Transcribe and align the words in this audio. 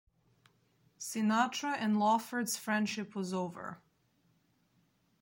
Sinatra 0.99 1.75
and 1.77 1.99
Lawford's 1.99 2.57
friendship 2.57 3.13
was 3.13 3.35
over. 3.35 3.77